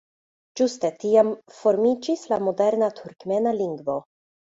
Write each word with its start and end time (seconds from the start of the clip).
Ĝuste 0.59 0.89
tiam 1.03 1.27
formiĝis 1.57 2.23
la 2.31 2.39
moderna 2.47 2.89
turkmena 3.01 3.55
lingvo. 3.59 3.99